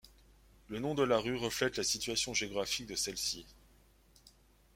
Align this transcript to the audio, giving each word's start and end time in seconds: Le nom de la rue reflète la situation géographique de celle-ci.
Le 0.69 0.79
nom 0.79 0.95
de 0.95 1.03
la 1.03 1.19
rue 1.19 1.35
reflète 1.37 1.77
la 1.77 1.83
situation 1.83 2.33
géographique 2.33 2.87
de 2.87 2.95
celle-ci. 2.95 3.45